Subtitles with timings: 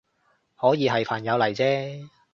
[0.55, 2.09] 可以係朋友嚟啫